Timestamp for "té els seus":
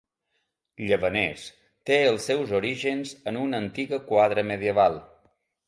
1.91-2.55